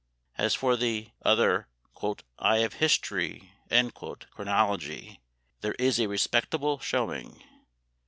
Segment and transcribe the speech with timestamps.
[0.35, 1.67] As for the other
[2.39, 3.51] "eye of history,"
[4.31, 5.21] chronology,
[5.59, 7.43] there is a respectable showing.